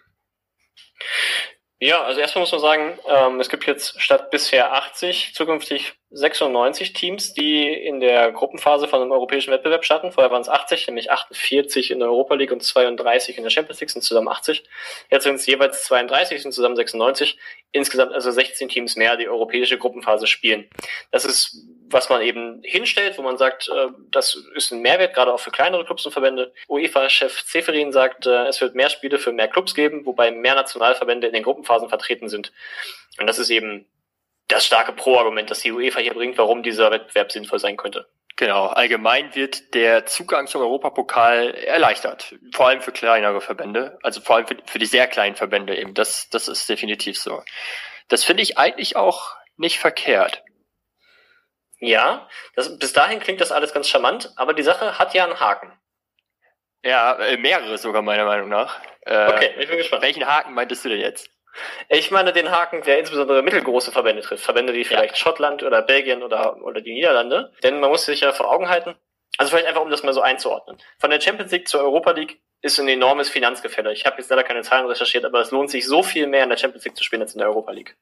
Ja, 1.80 2.02
also 2.02 2.20
erstmal 2.20 2.42
muss 2.42 2.50
man 2.50 2.60
sagen, 2.60 2.98
ähm, 3.08 3.38
es 3.38 3.48
gibt 3.48 3.64
jetzt 3.68 4.00
statt 4.02 4.32
bisher 4.32 4.72
80 4.74 5.32
zukünftig 5.32 5.92
96 6.10 6.92
Teams, 6.92 7.34
die 7.34 7.72
in 7.72 8.00
der 8.00 8.32
Gruppenphase 8.32 8.88
von 8.88 9.00
einem 9.00 9.12
europäischen 9.12 9.52
Wettbewerb 9.52 9.84
starten. 9.84 10.10
Vorher 10.10 10.32
waren 10.32 10.40
es 10.40 10.48
80, 10.48 10.88
nämlich 10.88 11.12
48 11.12 11.92
in 11.92 12.00
der 12.00 12.08
Europa 12.08 12.34
League 12.34 12.50
und 12.50 12.64
32 12.64 13.36
in 13.36 13.44
der 13.44 13.50
Champions 13.50 13.78
League, 13.80 13.90
sind 13.90 14.02
zusammen 14.02 14.26
80. 14.26 14.64
Jetzt 15.08 15.22
sind 15.22 15.36
es 15.36 15.46
jeweils 15.46 15.84
32, 15.84 16.42
sind 16.42 16.50
zusammen 16.50 16.74
96. 16.74 17.38
Insgesamt 17.70 18.12
also 18.12 18.32
16 18.32 18.68
Teams 18.70 18.96
mehr, 18.96 19.16
die 19.16 19.28
europäische 19.28 19.78
Gruppenphase 19.78 20.26
spielen. 20.26 20.68
Das 21.12 21.24
ist 21.24 21.64
was 21.90 22.08
man 22.08 22.22
eben 22.22 22.60
hinstellt, 22.62 23.18
wo 23.18 23.22
man 23.22 23.38
sagt, 23.38 23.68
äh, 23.68 23.88
das 24.10 24.34
ist 24.54 24.72
ein 24.72 24.80
Mehrwert, 24.80 25.14
gerade 25.14 25.32
auch 25.32 25.40
für 25.40 25.50
kleinere 25.50 25.84
Clubs 25.84 26.04
und 26.06 26.12
Verbände. 26.12 26.52
UEFA-Chef 26.68 27.44
Zeferin 27.44 27.92
sagt, 27.92 28.26
äh, 28.26 28.46
es 28.46 28.60
wird 28.60 28.74
mehr 28.74 28.90
Spiele 28.90 29.18
für 29.18 29.32
mehr 29.32 29.48
Clubs 29.48 29.74
geben, 29.74 30.06
wobei 30.06 30.30
mehr 30.30 30.54
Nationalverbände 30.54 31.26
in 31.26 31.32
den 31.32 31.42
Gruppenphasen 31.42 31.88
vertreten 31.88 32.28
sind. 32.28 32.52
Und 33.18 33.26
das 33.26 33.38
ist 33.38 33.50
eben 33.50 33.86
das 34.48 34.64
starke 34.64 34.92
Pro-Argument, 34.92 35.50
das 35.50 35.60
die 35.60 35.72
UEFA 35.72 36.00
hier 36.00 36.14
bringt, 36.14 36.38
warum 36.38 36.62
dieser 36.62 36.90
Wettbewerb 36.90 37.32
sinnvoll 37.32 37.58
sein 37.58 37.76
könnte. 37.76 38.06
Genau, 38.36 38.66
allgemein 38.66 39.34
wird 39.34 39.74
der 39.74 40.06
Zugang 40.06 40.46
zum 40.46 40.62
Europapokal 40.62 41.54
erleichtert, 41.54 42.36
vor 42.52 42.68
allem 42.68 42.80
für 42.80 42.92
kleinere 42.92 43.40
Verbände, 43.40 43.98
also 44.02 44.20
vor 44.20 44.36
allem 44.36 44.46
für, 44.46 44.56
für 44.64 44.78
die 44.78 44.86
sehr 44.86 45.08
kleinen 45.08 45.34
Verbände 45.34 45.76
eben. 45.76 45.92
Das, 45.92 46.28
das 46.30 46.46
ist 46.46 46.68
definitiv 46.68 47.18
so. 47.18 47.42
Das 48.06 48.22
finde 48.22 48.44
ich 48.44 48.56
eigentlich 48.56 48.94
auch 48.94 49.34
nicht 49.56 49.80
verkehrt. 49.80 50.44
Ja, 51.80 52.28
das, 52.54 52.78
bis 52.78 52.92
dahin 52.92 53.20
klingt 53.20 53.40
das 53.40 53.52
alles 53.52 53.72
ganz 53.72 53.88
charmant, 53.88 54.32
aber 54.36 54.52
die 54.52 54.62
Sache 54.62 54.98
hat 54.98 55.14
ja 55.14 55.24
einen 55.24 55.38
Haken. 55.38 55.72
Ja, 56.82 57.14
äh, 57.14 57.36
mehrere 57.36 57.78
sogar 57.78 58.02
meiner 58.02 58.24
Meinung 58.24 58.48
nach. 58.48 58.80
Äh, 59.02 59.28
Okay, 59.32 59.54
ich 59.58 59.68
bin 59.68 59.78
gespannt. 59.78 60.02
Welchen 60.02 60.26
Haken 60.26 60.54
meintest 60.54 60.84
du 60.84 60.88
denn 60.88 61.00
jetzt? 61.00 61.30
Ich 61.88 62.10
meine 62.10 62.32
den 62.32 62.50
Haken, 62.50 62.82
der 62.82 62.98
insbesondere 62.98 63.42
mittelgroße 63.42 63.90
Verbände 63.90 64.22
trifft. 64.22 64.44
Verbände 64.44 64.74
wie 64.74 64.84
vielleicht 64.84 65.18
Schottland 65.18 65.62
oder 65.62 65.82
Belgien 65.82 66.22
oder, 66.22 66.62
oder 66.62 66.80
die 66.80 66.92
Niederlande. 66.92 67.52
Denn 67.62 67.80
man 67.80 67.90
muss 67.90 68.04
sich 68.04 68.20
ja 68.20 68.32
vor 68.32 68.50
Augen 68.50 68.68
halten, 68.68 68.94
also 69.38 69.50
vielleicht 69.50 69.66
einfach, 69.66 69.82
um 69.82 69.90
das 69.90 70.02
mal 70.02 70.12
so 70.12 70.20
einzuordnen. 70.20 70.78
Von 70.98 71.10
der 71.10 71.20
Champions 71.20 71.50
League 71.50 71.68
zur 71.68 71.80
Europa 71.80 72.12
League 72.12 72.40
ist 72.60 72.78
ein 72.78 72.88
enormes 72.88 73.28
Finanzgefälle. 73.28 73.92
Ich 73.92 74.04
habe 74.04 74.18
jetzt 74.18 74.30
leider 74.30 74.42
keine 74.44 74.62
Zahlen 74.62 74.86
recherchiert, 74.86 75.24
aber 75.24 75.40
es 75.40 75.50
lohnt 75.50 75.70
sich 75.70 75.86
so 75.86 76.02
viel 76.02 76.26
mehr 76.26 76.44
in 76.44 76.50
der 76.50 76.56
Champions 76.56 76.84
League 76.84 76.96
zu 76.96 77.04
spielen 77.04 77.22
als 77.22 77.34
in 77.34 77.38
der 77.38 77.48
Europa 77.48 77.72
League. 77.72 77.96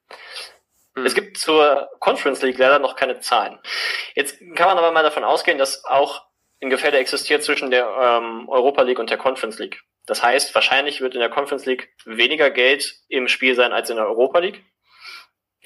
Hm. 0.97 1.07
Es 1.07 1.15
gibt 1.15 1.39
zur 1.39 1.89
Conference 2.01 2.43
League 2.43 2.59
leider 2.59 2.79
noch 2.79 2.97
keine 2.97 3.21
Zahlen. 3.21 3.59
Jetzt 4.15 4.39
kann 4.55 4.69
man 4.69 4.79
aber 4.79 4.91
mal 4.91 5.03
davon 5.03 5.25
ausgehen, 5.25 5.59
dass 5.59 5.85
auch 5.85 6.25
ein 6.63 6.71
Gefälle 6.71 6.99
existiert 6.99 7.45
zwischen 7.45 7.71
der 7.71 7.87
ähm, 8.01 8.49
Europa 8.49 8.83
League 8.83 8.99
und 8.99 9.11
der 9.11 9.19
Conference 9.19 9.59
League. 9.59 9.83
Das 10.07 10.23
heißt, 10.23 10.55
wahrscheinlich 10.55 11.01
wird 11.01 11.15
in 11.15 11.21
der 11.21 11.29
Conference 11.29 11.67
League 11.67 11.93
weniger 12.05 12.51
Geld 12.51 12.95
im 13.09 13.29
Spiel 13.29 13.55
sein 13.55 13.73
als 13.73 13.91
in 13.91 13.97
der 13.97 14.07
Europa 14.07 14.39
League. 14.39 14.65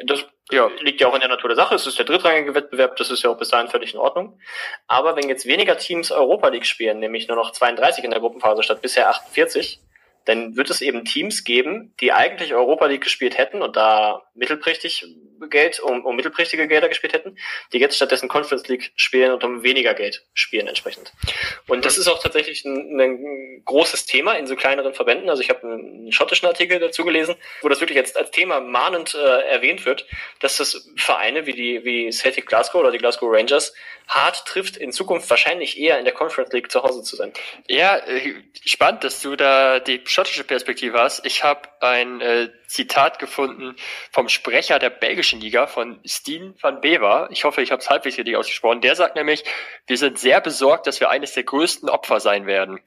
Das 0.05 0.25
ja, 0.51 0.69
liegt 0.81 1.01
ja 1.01 1.09
auch 1.09 1.15
in 1.15 1.21
der 1.21 1.29
Natur 1.29 1.49
der 1.49 1.57
Sache. 1.57 1.75
Es 1.75 1.87
ist 1.87 1.99
der 1.99 2.07
drittrangige 2.07 2.55
Wettbewerb, 2.55 2.97
das 2.97 3.11
ist 3.11 3.23
ja 3.23 3.31
auch 3.31 3.37
bis 3.37 3.51
dahin 3.51 3.69
völlig 3.69 3.93
in 3.93 4.01
Ordnung. 4.01 4.41
Aber 4.87 5.15
wenn 5.15 5.29
jetzt 5.29 5.47
weniger 5.47 5.77
Teams 5.77 6.11
Europa 6.11 6.49
League 6.49 6.67
spielen, 6.67 6.99
nämlich 6.99 7.29
nur 7.29 7.37
noch 7.37 7.53
32 7.53 8.03
in 8.03 8.11
der 8.11 8.21
Gruppenphase 8.21 8.63
statt 8.63 8.81
bisher 8.81 9.11
48, 9.11 9.81
dann 10.25 10.57
wird 10.57 10.71
es 10.71 10.81
eben 10.81 11.05
Teams 11.05 11.45
geben, 11.45 11.95
die 12.01 12.13
eigentlich 12.13 12.55
Europa 12.55 12.87
League 12.87 13.03
gespielt 13.03 13.39
hätten 13.39 13.63
und 13.63 13.77
da 13.77 14.23
mittelprächtig 14.35 15.07
Geld, 15.49 15.81
um, 15.81 16.05
um 16.05 16.17
mittelprächtige 16.17 16.69
Gelder 16.69 16.89
gespielt 16.89 17.13
hätten, 17.13 17.37
die 17.73 17.79
jetzt 17.79 17.97
stattdessen 17.97 18.29
Conference 18.29 18.69
League 18.69 18.93
spielen 18.97 19.33
und 19.33 19.45
um 19.45 19.63
weniger 19.63 19.95
Geld 19.95 20.25
spielen 20.35 20.67
entsprechend. 20.67 21.13
Und 21.67 21.85
das 21.85 21.99
ist 21.99 22.09
auch 22.09 22.23
tatsächlich 22.23 22.65
ein, 22.65 23.01
ein 23.01 23.63
großes 23.65 24.07
Thema 24.07 24.35
in 24.35 24.47
so 24.47 24.57
kleineren 24.57 24.95
Verbänden. 24.95 25.31
Also 25.31 25.43
ich 25.43 25.51
habe 25.51 25.63
einen 25.63 26.13
schottischen 26.13 26.47
Artikel 26.49 26.79
dazu 26.79 27.05
gelesen, 27.05 27.37
wo 27.63 27.69
das 27.69 27.81
wirklich 27.81 27.97
jetzt 27.97 28.17
als 28.17 28.31
Thema 28.31 28.61
mahnend 28.61 29.15
äh, 29.15 29.43
erwähnt 29.49 29.87
wird, 29.87 30.07
dass 30.41 30.57
das 30.57 30.91
Vereine 30.97 31.47
wie 31.47 31.53
die 31.53 31.85
wie 31.85 32.11
Celtic 32.13 32.47
Glasgow 32.47 32.81
oder 32.81 32.91
die 32.91 32.99
Glasgow 32.99 33.31
Rangers 33.33 33.73
hart 34.09 34.45
trifft, 34.47 34.77
in 34.77 34.93
Zukunft 34.93 35.31
wahrscheinlich 35.31 35.79
eher 35.79 35.99
in 35.99 36.05
der 36.05 36.15
Conference 36.15 36.53
League 36.53 36.71
zu 36.71 36.83
Hause 36.83 37.03
zu 37.03 37.17
sein. 37.17 37.33
Ja, 37.69 37.97
äh, 37.99 38.35
spannend, 38.65 39.05
dass 39.05 39.23
du 39.23 39.37
da 39.37 39.79
die 39.79 40.01
schottische 40.05 40.45
Perspektive 40.45 40.99
hast. 40.99 41.25
Ich 41.25 41.45
habe 41.45 41.69
ein 41.81 42.21
äh, 42.21 42.49
Zitat 42.71 43.19
gefunden 43.19 43.75
vom 44.13 44.29
Sprecher 44.29 44.79
der 44.79 44.91
belgischen 44.91 45.41
Liga 45.41 45.67
von 45.67 46.01
Steen 46.07 46.55
van 46.61 46.81
Bever. 46.81 47.29
Ich 47.33 47.45
hoffe, 47.45 47.63
ich 47.63 47.73
habe 47.73 47.83
es 47.83 47.91
halbwegs 47.91 48.17
richtig 48.17 48.37
ausgesprochen. 48.37 48.81
Der 48.81 48.95
sagt 48.95 49.17
nämlich, 49.17 49.45
wir 49.89 49.99
sind 49.99 50.19
sehr 50.19 50.41
besorgt, 50.41 50.87
dass 50.87 51.01
wir 51.01 51.11
eines 51.11 51.33
der 51.33 51.43
größten 51.43 51.89
Opfer 51.89 52.21
sein 52.21 52.47
werden. 52.47 52.81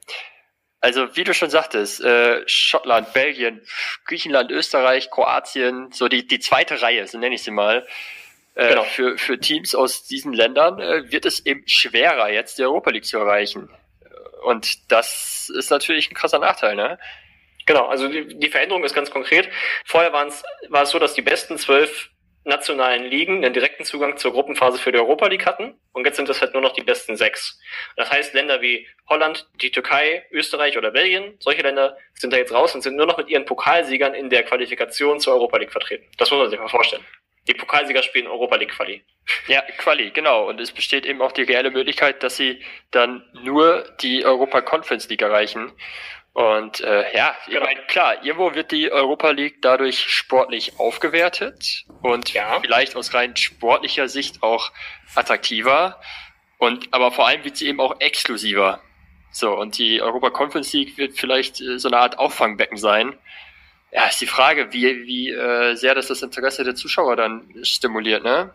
Also 0.80 1.16
wie 1.16 1.24
du 1.24 1.34
schon 1.34 1.50
sagtest, 1.50 2.02
äh, 2.02 2.42
Schottland, 2.46 3.12
Belgien, 3.12 3.62
Griechenland, 4.06 4.50
Österreich, 4.50 5.10
Kroatien, 5.10 5.92
so 5.92 6.08
die, 6.08 6.26
die 6.26 6.40
zweite 6.40 6.80
Reihe, 6.80 7.06
so 7.06 7.18
nenne 7.18 7.34
ich 7.34 7.42
sie 7.42 7.50
mal. 7.50 7.86
Äh, 8.54 8.68
Genau. 8.68 8.84
für, 8.84 9.18
für 9.18 9.38
Teams 9.38 9.74
aus 9.74 10.04
diesen 10.04 10.32
Ländern 10.32 10.80
äh, 10.80 11.10
wird 11.10 11.26
es 11.26 11.44
eben 11.44 11.66
schwerer, 11.66 12.30
jetzt 12.30 12.58
die 12.58 12.62
Europa 12.62 12.90
League 12.90 13.04
zu 13.04 13.18
erreichen. 13.18 13.68
Und 14.44 14.92
das 14.92 15.50
ist 15.56 15.70
natürlich 15.70 16.10
ein 16.10 16.14
krasser 16.14 16.38
Nachteil, 16.38 16.76
ne? 16.76 16.98
Genau, 17.66 17.86
also 17.86 18.08
die, 18.08 18.38
die 18.38 18.48
Veränderung 18.48 18.84
ist 18.84 18.94
ganz 18.94 19.10
konkret. 19.10 19.48
Vorher 19.84 20.12
war 20.12 20.26
es 20.26 20.90
so, 20.90 20.98
dass 20.98 21.14
die 21.14 21.22
besten 21.22 21.58
zwölf 21.58 22.10
nationalen 22.44 23.04
Ligen 23.04 23.42
einen 23.42 23.54
direkten 23.54 23.84
Zugang 23.84 24.16
zur 24.18 24.32
Gruppenphase 24.32 24.78
für 24.78 24.92
die 24.92 24.98
Europa 24.98 25.26
League 25.26 25.46
hatten. 25.46 25.74
Und 25.92 26.04
jetzt 26.04 26.16
sind 26.16 26.28
es 26.28 26.40
halt 26.40 26.52
nur 26.52 26.62
noch 26.62 26.74
die 26.74 26.82
besten 26.82 27.16
sechs. 27.16 27.58
Das 27.96 28.10
heißt, 28.10 28.34
Länder 28.34 28.60
wie 28.60 28.86
Holland, 29.08 29.48
die 29.62 29.70
Türkei, 29.70 30.26
Österreich 30.30 30.76
oder 30.76 30.90
Belgien, 30.90 31.36
solche 31.40 31.62
Länder 31.62 31.96
sind 32.12 32.32
da 32.32 32.36
jetzt 32.36 32.52
raus 32.52 32.74
und 32.74 32.82
sind 32.82 32.96
nur 32.96 33.06
noch 33.06 33.16
mit 33.16 33.28
ihren 33.28 33.46
Pokalsiegern 33.46 34.14
in 34.14 34.28
der 34.28 34.42
Qualifikation 34.42 35.20
zur 35.20 35.34
Europa 35.34 35.56
League 35.56 35.72
vertreten. 35.72 36.06
Das 36.18 36.30
muss 36.30 36.40
man 36.40 36.50
sich 36.50 36.58
mal 36.58 36.68
vorstellen. 36.68 37.04
Die 37.46 37.54
Pokalsieger 37.54 38.02
spielen 38.02 38.26
Europa 38.26 38.56
League 38.56 38.70
Quali. 38.70 39.04
Ja, 39.48 39.62
Quali, 39.78 40.10
genau. 40.10 40.48
Und 40.48 40.60
es 40.60 40.72
besteht 40.72 41.04
eben 41.04 41.20
auch 41.20 41.32
die 41.32 41.42
reelle 41.42 41.70
Möglichkeit, 41.70 42.22
dass 42.22 42.36
sie 42.36 42.62
dann 42.90 43.22
nur 43.42 43.84
die 44.00 44.24
Europa 44.24 44.62
Conference 44.62 45.08
League 45.08 45.22
erreichen. 45.22 45.72
Und 46.34 46.80
äh, 46.80 47.16
ja, 47.16 47.36
ich 47.46 47.52
Genau. 47.54 47.64
meine, 47.64 47.80
klar, 47.86 48.24
irgendwo 48.24 48.54
wird 48.54 48.72
die 48.72 48.90
Europa 48.90 49.30
League 49.30 49.62
dadurch 49.62 50.00
sportlich 50.10 50.78
aufgewertet 50.78 51.84
und 52.02 52.32
Ja. 52.34 52.58
vielleicht 52.60 52.96
aus 52.96 53.14
rein 53.14 53.36
sportlicher 53.36 54.08
Sicht 54.08 54.42
auch 54.42 54.72
attraktiver. 55.14 56.00
Und 56.58 56.92
aber 56.92 57.12
vor 57.12 57.28
allem 57.28 57.44
wird 57.44 57.56
sie 57.56 57.68
eben 57.68 57.80
auch 57.80 58.00
exklusiver. 58.00 58.80
So, 59.30 59.56
und 59.56 59.78
die 59.78 60.02
Europa 60.02 60.30
Conference 60.30 60.72
League 60.72 60.98
wird 60.98 61.16
vielleicht 61.18 61.60
äh, 61.60 61.78
so 61.78 61.88
eine 61.88 61.98
Art 61.98 62.18
Auffangbecken 62.18 62.78
sein. 62.78 63.16
Ja, 63.92 64.06
ist 64.06 64.20
die 64.20 64.26
Frage, 64.26 64.72
wie, 64.72 65.06
wie 65.06 65.30
äh, 65.30 65.76
sehr 65.76 65.94
das 65.94 66.08
das 66.08 66.22
Interesse 66.22 66.64
der 66.64 66.74
Zuschauer 66.74 67.14
dann 67.14 67.48
stimuliert, 67.62 68.24
ne? 68.24 68.52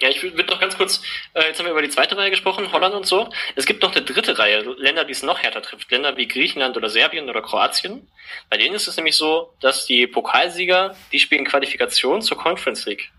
Ja, 0.00 0.08
ich 0.08 0.22
würde 0.22 0.44
noch 0.44 0.60
ganz 0.60 0.76
kurz, 0.76 1.02
äh, 1.34 1.46
jetzt 1.46 1.58
haben 1.58 1.66
wir 1.66 1.72
über 1.72 1.82
die 1.82 1.88
zweite 1.88 2.16
Reihe 2.16 2.30
gesprochen, 2.30 2.72
Holland 2.72 2.94
und 2.94 3.06
so. 3.06 3.28
Es 3.54 3.64
gibt 3.64 3.82
noch 3.82 3.94
eine 3.94 4.04
dritte 4.04 4.38
Reihe, 4.38 4.60
Länder, 4.78 5.04
die 5.04 5.12
es 5.12 5.22
noch 5.22 5.38
härter 5.38 5.62
trifft. 5.62 5.90
Länder 5.90 6.16
wie 6.16 6.26
Griechenland 6.26 6.76
oder 6.76 6.88
Serbien 6.90 7.30
oder 7.30 7.42
Kroatien. 7.42 8.10
Bei 8.50 8.56
denen 8.56 8.74
ist 8.74 8.88
es 8.88 8.96
nämlich 8.96 9.16
so, 9.16 9.54
dass 9.60 9.86
die 9.86 10.06
Pokalsieger, 10.06 10.96
die 11.12 11.20
spielen 11.20 11.44
Qualifikation 11.44 12.22
zur 12.22 12.36
Conference 12.36 12.86
League 12.86 13.12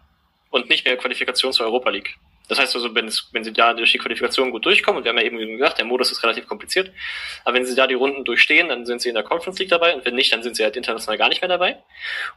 und 0.49 0.69
nicht 0.69 0.85
mehr 0.85 0.97
Qualifikation 0.97 1.53
zur 1.53 1.65
Europa 1.65 1.89
League. 1.89 2.17
Das 2.47 2.59
heißt 2.59 2.75
also, 2.75 2.93
wenn, 2.93 3.07
es, 3.07 3.29
wenn 3.31 3.43
sie 3.43 3.53
da 3.53 3.73
durch 3.73 3.91
die 3.91 3.97
Qualifikation 3.97 4.51
gut 4.51 4.65
durchkommen, 4.65 4.99
und 4.99 5.03
wir 5.03 5.09
haben 5.09 5.17
ja 5.17 5.23
eben 5.23 5.37
gesagt, 5.37 5.77
der 5.77 5.85
Modus 5.85 6.11
ist 6.11 6.23
relativ 6.23 6.47
kompliziert, 6.47 6.91
aber 7.43 7.55
wenn 7.55 7.65
sie 7.65 7.75
da 7.75 7.87
die 7.87 7.93
Runden 7.93 8.23
durchstehen, 8.23 8.69
dann 8.69 8.85
sind 8.85 9.01
sie 9.01 9.09
in 9.09 9.15
der 9.15 9.23
Conference 9.23 9.59
League 9.59 9.69
dabei 9.69 9.95
und 9.95 10.05
wenn 10.05 10.15
nicht, 10.15 10.31
dann 10.31 10.43
sind 10.43 10.55
sie 10.55 10.63
halt 10.63 10.75
international 10.75 11.17
gar 11.17 11.29
nicht 11.29 11.41
mehr 11.41 11.49
dabei. 11.49 11.77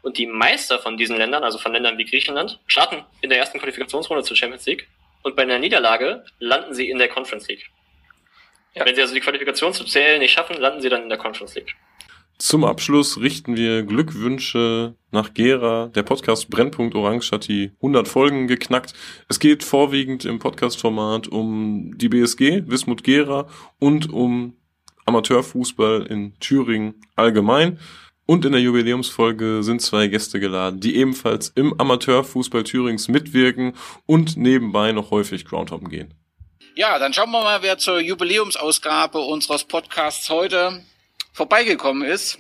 Und 0.03 0.19
die 0.19 0.27
Meister 0.27 0.79
von 0.79 0.97
diesen 0.97 1.17
Ländern, 1.17 1.45
also 1.45 1.59
von 1.59 1.73
Ländern 1.73 1.99
wie 1.99 2.05
Griechenland, 2.05 2.61
starten 2.67 3.05
in 3.21 3.31
der 3.31 3.39
ersten 3.39 3.59
Qualifikationsrunde 3.59 4.23
zur 4.25 4.37
Champions 4.37 4.67
League 4.67 4.89
und 5.23 5.37
bei 5.37 5.43
einer 5.43 5.59
Niederlage 5.59 6.25
landen 6.39 6.75
sie 6.75 6.89
in 6.89 6.99
der 6.99 7.09
Conference 7.09 7.49
League. 7.49 7.71
Ja. 8.75 8.85
Wenn 8.85 8.95
sie 8.95 9.03
also 9.03 9.15
die 9.15 9.21
Qualifikation 9.21 9.73
zu 9.73 9.85
CL 9.85 10.19
nicht 10.19 10.33
schaffen, 10.33 10.57
landen 10.57 10.81
sie 10.81 10.89
dann 10.89 11.03
in 11.03 11.09
der 11.09 11.19
Conference 11.19 11.55
League. 11.55 11.75
Zum 12.39 12.63
Abschluss 12.63 13.21
richten 13.21 13.57
wir 13.57 13.83
Glückwünsche 13.83 14.95
nach 15.11 15.35
Gera. 15.35 15.89
Der 15.89 16.05
Podcast 16.05 16.49
Brennpunkt 16.49 16.95
Orange 16.95 17.33
hat 17.33 17.49
die 17.49 17.73
100 17.79 18.07
Folgen 18.07 18.47
geknackt. 18.47 18.95
Es 19.29 19.41
geht 19.41 19.65
vorwiegend 19.65 20.25
im 20.25 20.39
Podcast-Format 20.39 21.27
um 21.27 21.99
die 21.99 22.09
BSG, 22.09 22.63
Wismut 22.69 23.03
Gera 23.03 23.49
und 23.81 24.13
um 24.13 24.57
Amateurfußball 25.05 26.07
in 26.07 26.39
Thüringen 26.39 26.95
allgemein. 27.17 27.81
Und 28.25 28.45
in 28.45 28.53
der 28.53 28.61
Jubiläumsfolge 28.61 29.65
sind 29.65 29.83
zwei 29.83 30.07
Gäste 30.07 30.39
geladen, 30.39 30.79
die 30.79 30.95
ebenfalls 30.95 31.49
im 31.49 31.75
Amateurfußball 31.81 32.63
Thürings 32.63 33.09
mitwirken 33.09 33.73
und 34.07 34.37
nebenbei 34.37 34.93
noch 34.93 35.11
häufig 35.11 35.45
Groundhoppen 35.45 35.89
gehen. 35.89 36.15
Ja, 36.77 37.01
dann 37.01 37.13
schauen 37.13 37.33
wir 37.33 37.43
mal, 37.43 37.63
wer 37.63 37.79
zur 37.79 37.99
Jubiläumsausgabe 37.99 39.19
unseres 39.19 39.65
Podcasts 39.65 40.31
heute 40.31 40.85
vorbeigekommen 41.39 42.03
ist. 42.03 42.39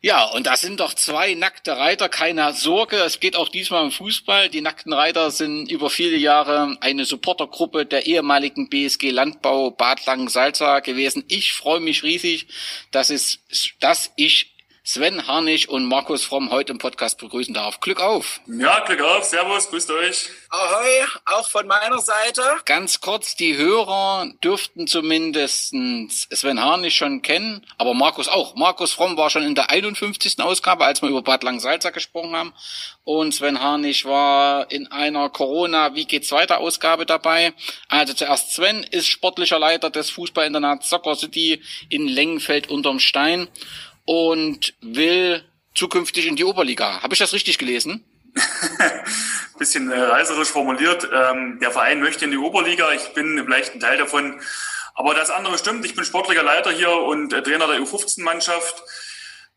Ja, 0.00 0.26
und 0.26 0.46
da 0.46 0.56
sind 0.56 0.78
doch 0.78 0.94
zwei 0.94 1.34
nackte 1.34 1.76
Reiter, 1.76 2.08
keine 2.08 2.52
Sorge, 2.52 2.96
es 2.98 3.18
geht 3.18 3.34
auch 3.34 3.48
diesmal 3.48 3.84
im 3.84 3.90
Fußball. 3.90 4.48
Die 4.50 4.60
nackten 4.60 4.92
Reiter 4.92 5.30
sind 5.30 5.72
über 5.72 5.90
viele 5.90 6.16
Jahre 6.16 6.76
eine 6.80 7.04
Supportergruppe 7.04 7.84
der 7.84 8.06
ehemaligen 8.06 8.68
BSG 8.68 9.10
Landbau 9.10 9.70
Bad 9.70 10.04
Langensalza 10.06 10.80
gewesen. 10.80 11.24
Ich 11.28 11.52
freue 11.52 11.80
mich 11.80 12.04
riesig, 12.04 12.46
dass, 12.92 13.10
es, 13.10 13.40
dass 13.80 14.12
ich 14.16 14.54
Sven 14.90 15.26
Harnisch 15.26 15.68
und 15.68 15.84
Markus 15.84 16.24
Fromm 16.24 16.50
heute 16.50 16.72
im 16.72 16.78
Podcast 16.78 17.18
begrüßen 17.18 17.52
darf. 17.52 17.78
Glück 17.80 18.00
auf! 18.00 18.40
Ja, 18.46 18.80
Glück 18.86 19.02
auf, 19.02 19.22
Servus, 19.22 19.68
grüßt 19.68 19.90
euch. 19.90 20.30
Ahoi, 20.48 21.04
auch 21.26 21.46
von 21.46 21.66
meiner 21.66 21.98
Seite. 21.98 22.40
Ganz 22.64 23.02
kurz, 23.02 23.36
die 23.36 23.54
Hörer 23.54 24.32
dürften 24.42 24.86
zumindest 24.86 25.74
Sven 26.08 26.62
Harnisch 26.62 26.96
schon 26.96 27.20
kennen, 27.20 27.66
aber 27.76 27.92
Markus 27.92 28.28
auch. 28.28 28.54
Markus 28.54 28.92
Fromm 28.92 29.18
war 29.18 29.28
schon 29.28 29.42
in 29.42 29.54
der 29.54 29.68
51. 29.68 30.40
Ausgabe, 30.40 30.86
als 30.86 31.02
wir 31.02 31.10
über 31.10 31.20
Bad 31.20 31.42
Langsalza 31.42 31.90
gesprochen 31.90 32.34
haben. 32.34 32.54
Und 33.04 33.34
Sven 33.34 33.60
Harnisch 33.60 34.06
war 34.06 34.70
in 34.70 34.86
einer 34.90 35.28
Corona 35.28 35.94
Wie 35.96 36.06
geht's 36.06 36.32
weiter 36.32 36.58
Ausgabe 36.58 37.04
dabei. 37.04 37.52
Also 37.88 38.14
zuerst 38.14 38.54
Sven 38.54 38.84
ist 38.84 39.06
sportlicher 39.06 39.58
Leiter 39.58 39.90
des 39.90 40.08
Fußballinternats 40.08 40.88
Soccer 40.88 41.14
City 41.14 41.62
in 41.90 42.08
Lengenfeld 42.08 42.70
unterm 42.70 43.00
Stein 43.00 43.48
und 44.08 44.72
will 44.80 45.44
zukünftig 45.74 46.26
in 46.26 46.34
die 46.34 46.44
Oberliga. 46.44 47.02
Habe 47.02 47.12
ich 47.12 47.18
das 47.18 47.34
richtig 47.34 47.58
gelesen? 47.58 48.02
Bisschen 49.58 49.90
äh, 49.90 50.00
reiserisch 50.00 50.48
formuliert. 50.48 51.06
Ähm, 51.12 51.58
der 51.60 51.70
Verein 51.72 52.00
möchte 52.00 52.24
in 52.24 52.30
die 52.30 52.38
Oberliga. 52.38 52.90
Ich 52.92 53.12
bin 53.12 53.38
vielleicht 53.44 53.74
ein 53.74 53.80
Teil 53.80 53.98
davon. 53.98 54.40
Aber 54.94 55.12
das 55.12 55.28
andere 55.28 55.58
stimmt. 55.58 55.84
Ich 55.84 55.94
bin 55.94 56.06
sportlicher 56.06 56.42
Leiter 56.42 56.70
hier 56.70 56.90
und 56.90 57.34
äh, 57.34 57.42
Trainer 57.42 57.66
der 57.66 57.80
U15-Mannschaft. 57.80 58.82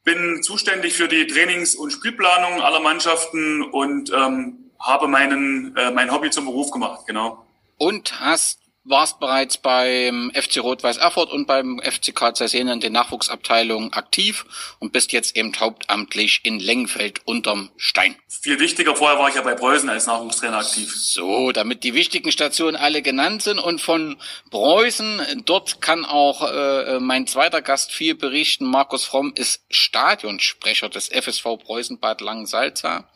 Bin 0.03 0.43
zuständig 0.43 0.95
für 0.95 1.07
die 1.07 1.27
Trainings- 1.27 1.73
und 1.73 1.91
Spielplanung 1.91 2.61
aller 2.61 2.81
Mannschaften 2.81 3.63
und 3.63 4.11
ähm, 4.11 4.71
habe 4.81 5.07
meinen, 5.07 5.77
äh, 5.77 5.91
mein 5.91 6.11
Hobby 6.11 6.29
zum 6.29 6.43
Beruf 6.43 6.71
gemacht, 6.71 7.07
genau. 7.07 7.45
Und 7.77 8.19
hast 8.19 8.60
warst 8.83 9.19
bereits 9.19 9.59
beim 9.59 10.31
FC 10.33 10.59
Rot-Weiß 10.59 10.97
Erfurt 10.97 11.31
und 11.31 11.45
beim 11.45 11.79
FC 11.83 12.15
KC 12.15 12.47
Sehnen 12.47 12.73
in 12.73 12.79
den 12.79 12.93
Nachwuchsabteilungen 12.93 13.93
aktiv 13.93 14.45
und 14.79 14.91
bist 14.91 15.11
jetzt 15.11 15.35
eben 15.37 15.53
hauptamtlich 15.59 16.41
in 16.43 16.59
Lengenfeld 16.59 17.21
unterm 17.25 17.69
Stein. 17.77 18.15
Viel 18.27 18.59
wichtiger, 18.59 18.95
vorher 18.95 19.19
war 19.19 19.29
ich 19.29 19.35
ja 19.35 19.41
bei 19.41 19.53
Preußen 19.53 19.87
als 19.87 20.07
Nachwuchstrainer 20.07 20.57
aktiv. 20.57 20.91
So, 20.95 21.51
damit 21.51 21.83
die 21.83 21.93
wichtigen 21.93 22.31
Stationen 22.31 22.75
alle 22.75 23.03
genannt 23.03 23.43
sind 23.43 23.59
und 23.59 23.81
von 23.81 24.17
Preußen, 24.49 25.43
dort 25.45 25.81
kann 25.81 26.03
auch 26.03 26.41
äh, 26.51 26.99
mein 26.99 27.27
zweiter 27.27 27.61
Gast 27.61 27.91
viel 27.91 28.15
berichten. 28.15 28.65
Markus 28.65 29.03
Fromm 29.03 29.31
ist 29.35 29.61
Stadionsprecher 29.69 30.89
des 30.89 31.09
FSV 31.09 31.43
Preußen 31.63 31.99
Bad 31.99 32.21
Langensalza. 32.21 33.07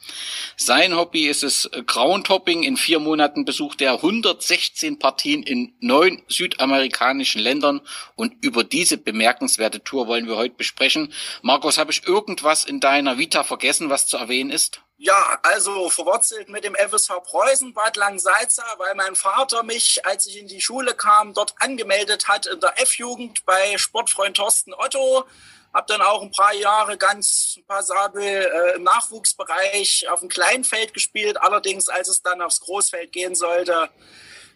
Sein 0.57 0.95
Hobby 0.95 1.25
ist 1.25 1.43
es 1.43 1.69
Groundhopping. 1.87 2.61
In 2.61 2.77
vier 2.77 2.99
Monaten 2.99 3.45
besucht 3.45 3.81
er 3.81 3.93
116 3.93 4.99
Partien 4.99 5.41
in 5.41 5.54
in 5.55 5.73
neun 5.79 6.21
südamerikanischen 6.27 7.41
Ländern 7.41 7.81
und 8.15 8.33
über 8.43 8.63
diese 8.63 8.97
bemerkenswerte 8.97 9.83
Tour 9.83 10.07
wollen 10.07 10.27
wir 10.27 10.35
heute 10.35 10.55
besprechen. 10.55 11.13
Markus, 11.41 11.77
habe 11.77 11.91
ich 11.91 12.05
irgendwas 12.05 12.65
in 12.65 12.79
deiner 12.79 13.17
Vita 13.17 13.43
vergessen, 13.43 13.89
was 13.89 14.07
zu 14.07 14.17
erwähnen 14.17 14.49
ist? 14.49 14.81
Ja, 14.97 15.39
also 15.43 15.89
verwurzelt 15.89 16.49
mit 16.49 16.63
dem 16.63 16.75
FSV 16.75 17.21
Preußen 17.23 17.73
Bad 17.73 17.97
Langsalza, 17.97 18.63
weil 18.77 18.95
mein 18.95 19.15
Vater 19.15 19.63
mich, 19.63 20.05
als 20.05 20.25
ich 20.25 20.39
in 20.39 20.47
die 20.47 20.61
Schule 20.61 20.93
kam, 20.93 21.33
dort 21.33 21.53
angemeldet 21.59 22.27
hat 22.27 22.45
in 22.45 22.59
der 22.59 22.81
F-Jugend 22.81 23.45
bei 23.45 23.77
Sportfreund 23.77 24.37
Thorsten 24.37 24.73
Otto. 24.73 25.25
Hab 25.73 25.87
dann 25.87 26.01
auch 26.01 26.21
ein 26.21 26.31
paar 26.31 26.53
Jahre 26.53 26.97
ganz 26.97 27.59
passabel 27.67 28.23
äh, 28.23 28.75
im 28.77 28.83
Nachwuchsbereich 28.83 30.07
auf 30.09 30.21
dem 30.21 30.29
Kleinfeld 30.29 30.93
gespielt. 30.93 31.41
Allerdings, 31.41 31.89
als 31.89 32.07
es 32.07 32.21
dann 32.21 32.41
aufs 32.41 32.61
Großfeld 32.61 33.11
gehen 33.11 33.35
sollte, 33.35 33.89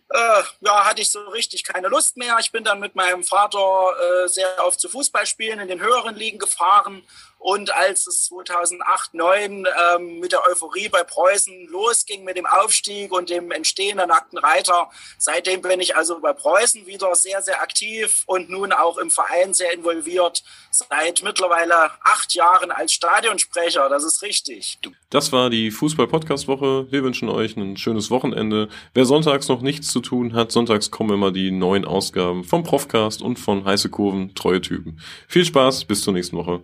äh, 0.10 0.44
ja, 0.62 0.86
hatte 0.86 1.02
ich 1.02 1.12
so 1.12 1.20
richtig 1.30 1.64
keine 1.64 1.88
Lust 1.88 2.18
mehr. 2.18 2.38
Ich 2.40 2.52
bin 2.52 2.64
dann 2.64 2.80
mit 2.80 2.96
meinem 2.96 3.24
Vater 3.24 3.60
äh, 3.60 4.28
sehr 4.28 4.66
oft 4.66 4.80
zu 4.80 4.90
Fußballspielen 4.90 5.60
in 5.60 5.68
den 5.68 5.82
höheren 5.82 6.16
Ligen 6.16 6.40
gefahren 6.40 7.04
und 7.40 7.74
als 7.74 8.06
es 8.06 8.26
2008, 8.26 9.10
2009 9.12 9.66
ähm, 9.96 10.20
mit 10.20 10.32
der 10.32 10.46
Euphorie 10.50 10.90
bei 10.90 11.04
Preußen 11.04 11.68
losging 11.68 12.24
mit 12.24 12.38
dem 12.38 12.46
Aufstieg 12.46 13.12
und 13.12 13.30
dem 13.30 13.52
Entstehen 13.52 13.98
der 13.98 14.08
nackten 14.08 14.38
Reiter, 14.38 14.90
seitdem 15.18 15.62
bin 15.62 15.80
ich 15.80 15.96
also 15.96 16.20
bei 16.20 16.34
Preußen 16.34 16.86
wieder 16.86 17.16
sehr, 17.16 17.42
sehr 17.42 17.62
aktiv 17.62 18.24
und 18.26 18.50
nun 18.50 18.72
auch 18.72 18.98
im 18.98 19.10
Verein 19.10 19.54
sehr 19.54 19.74
involviert. 19.74 20.44
Seit 20.70 21.24
mittlerweile 21.24 21.92
acht 22.04 22.34
Jahren 22.36 22.72
als 22.72 22.94
Stadionsprecher, 22.94 23.90
das 23.90 24.04
ist 24.04 24.22
richtig. 24.22 24.80
Das 25.10 25.32
war 25.32 25.50
die 25.50 25.72
Fußball-Podcast-Woche. 25.72 26.92
Wir 26.92 27.04
wünschen 27.04 27.30
euch 27.30 27.56
ein 27.58 27.78
schönes 27.78 28.12
Wochenende. 28.12 28.70
Wer 28.94 29.06
sonntags 29.06 29.48
noch 29.48 29.62
nichts 29.62 29.92
zu 29.92 30.02
tun 30.02 30.34
hat, 30.34 30.52
sonntags 30.52 30.92
kommen 30.92 31.12
immer 31.12 31.32
die 31.32 31.52
neuen 31.52 31.86
Ausgaben 31.86 32.44
vom 32.44 32.64
Profcast 32.64 33.22
und 33.22 33.40
von 33.40 33.66
Heiße 33.66 33.90
Kurven, 33.90 34.36
treue 34.36 34.62
Typen. 34.62 35.00
Viel 35.28 35.46
Spaß, 35.46 35.86
bis 35.86 36.02
zur 36.02 36.14
nächsten 36.14 36.38
Woche. 36.38 36.64